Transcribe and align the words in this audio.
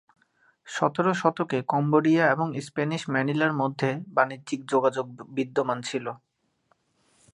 সতের 0.67 1.07
শতকে 1.13 1.57
কম্বোডিয়া 1.63 2.23
এবং 2.31 2.47
স্প্যানিশ 2.61 3.01
ম্যানিলার 3.09 3.53
মধ্যে 3.53 3.89
বাণিজ্যিক 4.07 4.61
যোগাযোগ 4.65 5.05
বিদ্যমান 5.29 5.79
ছিল। 5.81 6.05